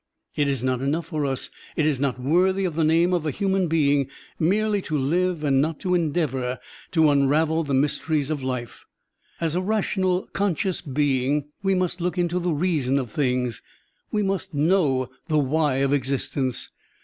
[0.35, 3.29] It is not enough for us, it is not worthy of the name of a
[3.29, 4.07] human being,
[4.39, 6.57] merely to live and not to endeavor
[6.93, 8.83] to unravel the mysteries of life.
[9.39, 13.61] As a rational, conscious being, we must look into the reason of things,
[14.11, 16.71] we must know the why of existence.